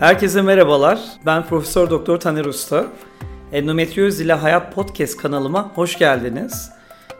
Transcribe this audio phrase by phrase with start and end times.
[0.00, 1.00] Herkese merhabalar.
[1.26, 2.86] Ben Profesör Doktor Taner Usta.
[3.52, 6.70] Endometrioz ile Hayat Podcast kanalıma hoş geldiniz.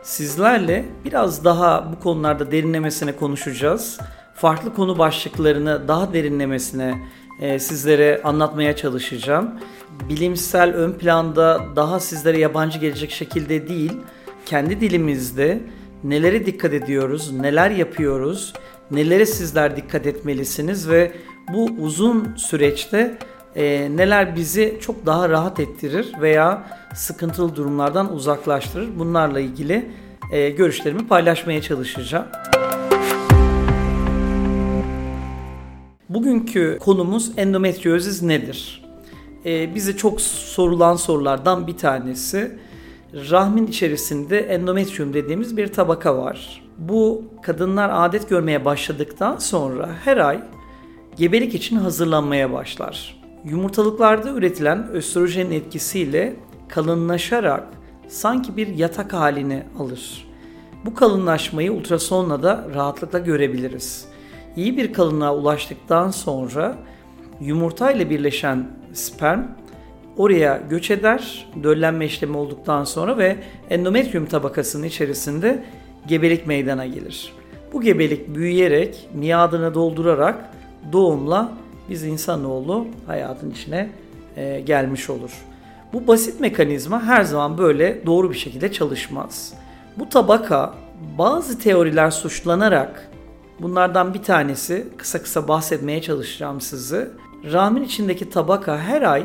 [0.03, 3.99] Sizlerle biraz daha bu konularda derinlemesine konuşacağız.
[4.35, 7.07] Farklı konu başlıklarını daha derinlemesine
[7.41, 9.59] e, sizlere anlatmaya çalışacağım.
[10.09, 13.93] Bilimsel ön planda daha sizlere yabancı gelecek şekilde değil,
[14.45, 15.59] kendi dilimizde
[16.03, 18.53] nelere dikkat ediyoruz, neler yapıyoruz,
[18.91, 21.11] nelere sizler dikkat etmelisiniz ve
[21.53, 23.17] bu uzun süreçte
[23.55, 26.63] e, neler bizi çok daha rahat ettirir veya
[26.95, 28.99] sıkıntılı durumlardan uzaklaştırır.
[28.99, 29.91] Bunlarla ilgili
[30.31, 32.25] e, görüşlerimi paylaşmaya çalışacağım.
[36.09, 38.85] Bugünkü konumuz endometriozis nedir?
[39.45, 42.57] E, bize çok sorulan sorulardan bir tanesi
[43.13, 46.63] rahmin içerisinde endometrium dediğimiz bir tabaka var.
[46.77, 50.39] Bu kadınlar adet görmeye başladıktan sonra her ay
[51.17, 53.17] gebelik için hazırlanmaya başlar.
[53.45, 56.35] Yumurtalıklarda üretilen östrojenin etkisiyle
[56.67, 57.63] kalınlaşarak
[58.07, 60.27] sanki bir yatak halini alır.
[60.85, 64.05] Bu kalınlaşmayı ultrasonla da rahatlıkla görebiliriz.
[64.55, 66.77] İyi bir kalınlığa ulaştıktan sonra
[67.41, 69.43] yumurta ile birleşen sperm
[70.17, 73.37] oraya göç eder, döllenme işlemi olduktan sonra ve
[73.69, 75.63] endometrium tabakasının içerisinde
[76.07, 77.33] gebelik meydana gelir.
[77.73, 80.56] Bu gebelik büyüyerek, miadını doldurarak
[80.91, 81.51] doğumla
[81.89, 83.89] biz insanoğlu hayatın içine
[84.35, 85.31] e, gelmiş olur.
[85.93, 89.53] Bu basit mekanizma her zaman böyle doğru bir şekilde çalışmaz.
[89.97, 90.73] Bu tabaka
[91.17, 93.11] bazı teoriler suçlanarak
[93.59, 97.07] bunlardan bir tanesi kısa kısa bahsetmeye çalışacağım sizi.
[97.51, 99.23] Rahmin içindeki tabaka her ay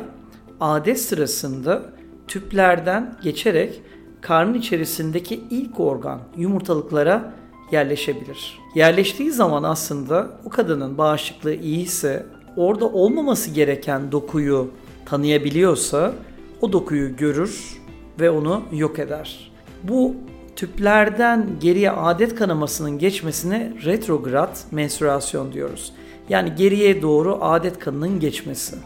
[0.60, 1.82] adet sırasında
[2.28, 3.82] tüplerden geçerek
[4.20, 7.32] karnın içerisindeki ilk organ yumurtalıklara
[7.72, 8.58] yerleşebilir.
[8.74, 14.70] Yerleştiği zaman aslında o kadının bağışıklığı iyiyse orada olmaması gereken dokuyu
[15.06, 16.12] tanıyabiliyorsa
[16.60, 17.80] o dokuyu görür
[18.20, 19.52] ve onu yok eder.
[19.82, 20.14] Bu
[20.56, 25.92] tüplerden geriye adet kanamasının geçmesine retrograd menstruasyon diyoruz.
[26.28, 28.76] Yani geriye doğru adet kanının geçmesi.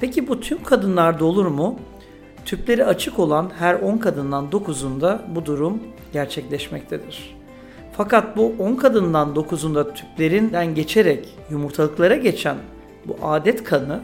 [0.00, 1.78] Peki bu tüm kadınlarda olur mu?
[2.44, 7.41] Tüpleri açık olan her 10 kadından 9'unda bu durum gerçekleşmektedir.
[7.96, 12.56] Fakat bu 10 kadından 9'unda tüplerinden geçerek yumurtalıklara geçen
[13.06, 14.00] bu adet kanı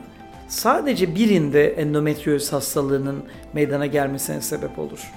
[0.49, 3.17] sadece birinde endometrioz hastalığının
[3.53, 5.13] meydana gelmesine sebep olur.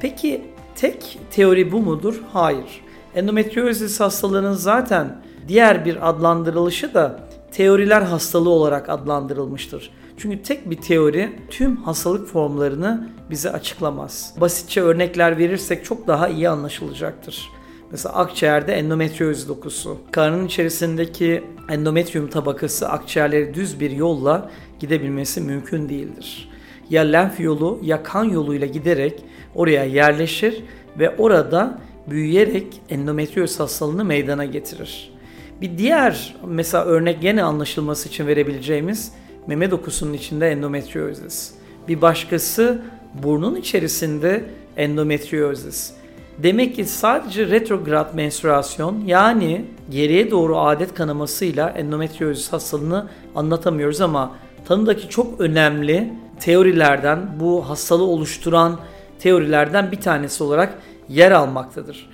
[0.00, 2.22] Peki tek teori bu mudur?
[2.32, 2.80] Hayır.
[3.14, 7.20] Endometriozis hastalığının zaten diğer bir adlandırılışı da
[7.52, 9.90] teoriler hastalığı olarak adlandırılmıştır.
[10.18, 14.34] Çünkü tek bir teori tüm hastalık formlarını bize açıklamaz.
[14.40, 17.48] Basitçe örnekler verirsek çok daha iyi anlaşılacaktır.
[17.92, 19.98] Mesela akciğerde endometrioz dokusu.
[20.10, 26.50] Karnın içerisindeki endometrium tabakası akciğerleri düz bir yolla gidebilmesi mümkün değildir.
[26.90, 30.64] Ya lenf yolu ya kan yoluyla giderek oraya yerleşir
[30.98, 31.78] ve orada
[32.10, 35.12] büyüyerek endometrioz hastalığını meydana getirir.
[35.60, 39.12] Bir diğer mesela örnek gene anlaşılması için verebileceğimiz
[39.46, 41.50] meme dokusunun içinde endometriozis.
[41.88, 42.82] Bir başkası
[43.22, 44.44] burnun içerisinde
[44.76, 46.01] endometriozis.
[46.38, 54.32] Demek ki sadece retrograd menstruasyon yani geriye doğru adet kanamasıyla endometriozis hastalığını anlatamıyoruz ama
[54.64, 58.80] tanıdaki çok önemli teorilerden bu hastalığı oluşturan
[59.18, 60.78] teorilerden bir tanesi olarak
[61.08, 62.10] yer almaktadır.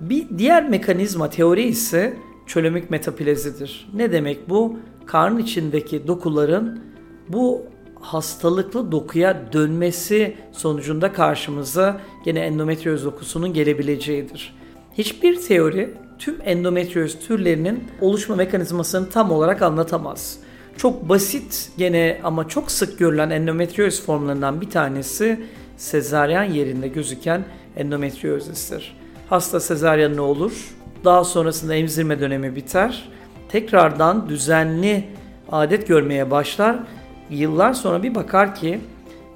[0.00, 2.16] Bir diğer mekanizma teori ise
[2.46, 3.88] çölomik metaplezidir.
[3.94, 4.78] Ne demek bu?
[5.06, 6.80] Karnın içindeki dokuların
[7.28, 7.62] bu
[8.00, 14.54] hastalıklı dokuya dönmesi sonucunda karşımıza gene endometrioz dokusunun gelebileceğidir.
[14.98, 20.38] Hiçbir teori tüm endometrioz türlerinin oluşma mekanizmasını tam olarak anlatamaz.
[20.76, 25.40] Çok basit gene ama çok sık görülen endometrioz formlarından bir tanesi
[25.76, 27.44] sezaryen yerinde gözüken
[27.76, 28.96] endometriozistir.
[29.28, 30.74] Hasta sezaryen ne olur?
[31.04, 33.08] Daha sonrasında emzirme dönemi biter.
[33.48, 35.04] Tekrardan düzenli
[35.52, 36.78] adet görmeye başlar.
[37.30, 38.80] Yıllar sonra bir bakar ki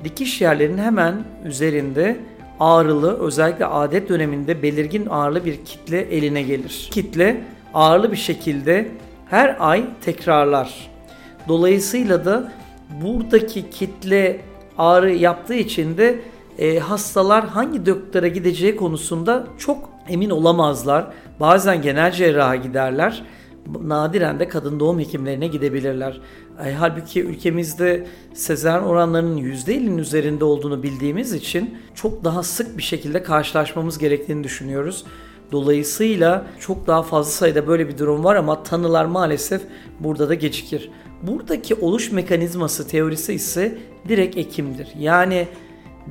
[0.04, 1.14] dikiş yerlerinin hemen
[1.44, 2.16] üzerinde
[2.60, 6.88] ağrılı özellikle adet döneminde belirgin ağırlı bir kitle eline gelir.
[6.92, 7.44] Kitle
[7.74, 8.88] ağırlı bir şekilde
[9.30, 10.90] her ay tekrarlar.
[11.48, 12.52] Dolayısıyla da
[13.02, 14.40] buradaki kitle
[14.78, 16.18] ağrı yaptığı için de
[16.58, 21.06] e, hastalar hangi doktora gideceği konusunda çok emin olamazlar.
[21.40, 23.22] Bazen genel cerraha giderler.
[23.82, 26.20] Nadiren de kadın doğum hekimlerine gidebilirler.
[26.66, 33.22] E, halbuki ülkemizde sezaryen oranlarının %50'nin üzerinde olduğunu bildiğimiz için çok daha sık bir şekilde
[33.22, 35.04] karşılaşmamız gerektiğini düşünüyoruz.
[35.52, 39.62] Dolayısıyla çok daha fazla sayıda böyle bir durum var ama tanılar maalesef
[40.00, 40.90] burada da gecikir.
[41.22, 43.78] Buradaki oluş mekanizması teorisi ise
[44.08, 44.88] direkt ekimdir.
[44.98, 45.48] Yani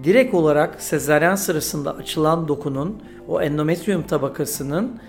[0.03, 4.99] direkt olarak sezaryen sırasında açılan dokunun o endometrium tabakasının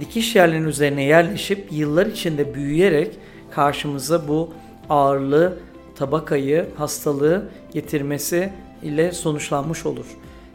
[0.00, 3.10] dikiş yerlerinin üzerine yerleşip yıllar içinde büyüyerek
[3.50, 4.52] karşımıza bu
[4.90, 5.58] ağırlığı,
[5.96, 8.52] tabakayı, hastalığı getirmesi
[8.82, 10.06] ile sonuçlanmış olur.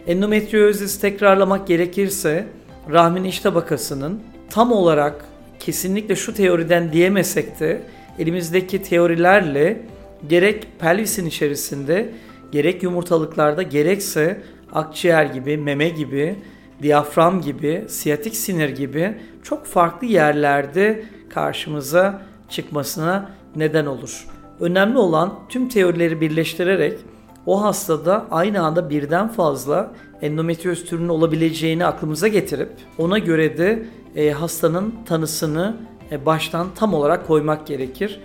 [0.07, 2.47] Endometriozis tekrarlamak gerekirse
[2.91, 5.25] rahmin iç tabakasının tam olarak
[5.59, 7.81] kesinlikle şu teoriden diyemesek de
[8.19, 9.81] elimizdeki teorilerle
[10.29, 12.09] gerek pelvisin içerisinde
[12.51, 14.41] gerek yumurtalıklarda gerekse
[14.73, 16.35] akciğer gibi, meme gibi,
[16.81, 24.27] diyafram gibi, siyatik sinir gibi çok farklı yerlerde karşımıza çıkmasına neden olur.
[24.59, 26.99] Önemli olan tüm teorileri birleştirerek
[27.45, 29.91] o hastada aynı anda birden fazla
[30.21, 33.85] endometrioz türünün olabileceğini aklımıza getirip ona göre de
[34.15, 35.77] e, hastanın tanısını
[36.11, 38.19] e, baştan tam olarak koymak gerekir.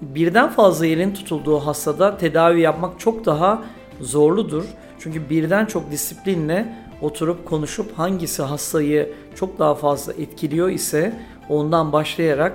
[0.00, 3.62] Birden fazla yerin tutulduğu hastada tedavi yapmak çok daha
[4.00, 4.64] zorludur.
[4.98, 12.52] Çünkü birden çok disiplinle oturup konuşup hangisi hastayı çok daha fazla etkiliyor ise ondan başlayarak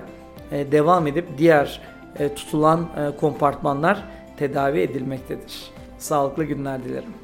[0.51, 1.81] e, devam edip diğer
[2.19, 4.03] e, tutulan e, kompartmanlar
[4.37, 5.71] tedavi edilmektedir.
[5.97, 7.22] Sağlıklı günler dilerim.